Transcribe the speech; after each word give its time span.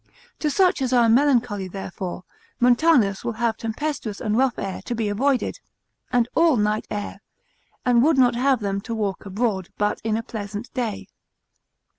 To 0.39 0.49
such 0.49 0.81
as 0.81 0.93
are 0.93 1.07
melancholy 1.07 1.67
therefore, 1.67 2.23
Montanus, 2.59 3.19
consil. 3.21 3.21
24, 3.21 3.29
will 3.31 3.37
have 3.37 3.57
tempestuous 3.57 4.19
and 4.19 4.35
rough 4.35 4.57
air 4.57 4.81
to 4.85 4.95
be 4.95 5.09
avoided, 5.09 5.59
and 6.11 6.27
consil. 6.33 6.55
27, 6.55 6.55
all 6.55 6.57
night 6.57 6.87
air, 6.89 7.21
and 7.85 8.01
would 8.01 8.17
not 8.17 8.33
have 8.33 8.61
them 8.61 8.81
to 8.81 8.95
walk 8.95 9.27
abroad, 9.27 9.69
but 9.77 10.01
in 10.03 10.17
a 10.17 10.23
pleasant 10.23 10.73
day. 10.73 11.05